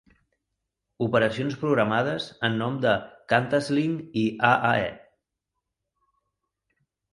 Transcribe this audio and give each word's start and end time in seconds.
Operacions 1.07 1.57
programades 1.63 2.25
en 2.49 2.57
nom 2.63 2.79
de 2.87 2.95
QantasLink 3.33 4.19
i 4.25 4.27
AaE. 4.51 4.91